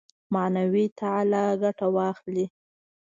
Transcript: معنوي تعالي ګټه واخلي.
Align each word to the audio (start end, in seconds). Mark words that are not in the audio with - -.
معنوي 0.33 0.85
تعالي 0.99 1.43
ګټه 1.61 1.87
واخلي. 1.95 2.45